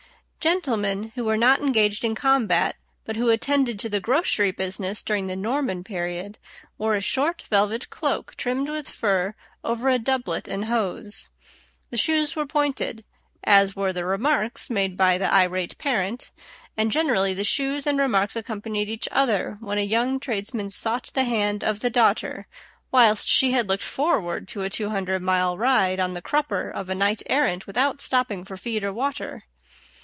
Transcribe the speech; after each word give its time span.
Gentlemen 0.43 1.11
who 1.13 1.23
were 1.23 1.37
not 1.37 1.59
engaged 1.59 2.03
in 2.03 2.15
combat, 2.15 2.75
but 3.05 3.15
who 3.15 3.29
attended 3.29 3.77
to 3.77 3.89
the 3.89 3.99
grocery 3.99 4.49
business 4.49 5.03
during 5.03 5.27
the 5.27 5.35
Norman 5.35 5.83
period, 5.83 6.39
wore 6.79 6.95
a 6.95 6.99
short 7.01 7.43
velvet 7.43 7.91
cloak 7.91 8.33
trimmed 8.37 8.67
with 8.67 8.89
fur 8.89 9.35
over 9.63 9.87
a 9.87 9.99
doublet 9.99 10.47
and 10.47 10.65
hose. 10.65 11.29
The 11.91 11.97
shoes 11.97 12.35
were 12.35 12.47
pointed, 12.47 13.03
as 13.43 13.75
were 13.75 13.93
the 13.93 14.03
remarks 14.03 14.67
made 14.71 14.97
by 14.97 15.19
the 15.19 15.31
irate 15.31 15.77
parent, 15.77 16.31
and 16.75 16.89
generally 16.89 17.35
the 17.35 17.43
shoes 17.43 17.85
and 17.85 17.99
remarks 17.99 18.35
accompanied 18.35 18.89
each 18.89 19.07
other 19.11 19.59
when 19.59 19.77
a 19.77 19.81
young 19.81 20.19
tradesman 20.19 20.71
sought 20.71 21.11
the 21.13 21.25
hand 21.25 21.63
of 21.63 21.81
the 21.81 21.91
daughter, 21.91 22.47
whilst 22.91 23.29
she 23.29 23.51
had 23.51 23.69
looked 23.69 23.83
forward 23.83 24.47
to 24.47 24.63
a 24.63 24.71
two 24.71 24.89
hundred 24.89 25.21
mile 25.21 25.55
ride 25.55 25.99
on 25.99 26.13
the 26.13 26.21
crupper 26.21 26.67
of 26.67 26.89
a 26.89 26.95
knight 26.95 27.21
errant 27.27 27.67
without 27.67 28.01
stopping 28.01 28.43
for 28.43 28.57
feed 28.57 28.83
or 28.83 28.91
water. 28.91 29.43